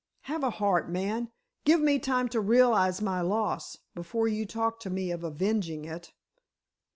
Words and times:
Have 0.21 0.43
a 0.43 0.49
heart, 0.49 0.89
man, 0.89 1.29
give 1.63 1.79
me 1.79 1.99
time 1.99 2.27
to 2.29 2.41
realize 2.41 3.03
my 3.03 3.21
loss, 3.21 3.77
before 3.93 4.27
you 4.27 4.47
talk 4.47 4.79
to 4.79 4.89
me 4.89 5.11
of 5.11 5.23
avenging 5.23 5.85
it!" 5.85 6.11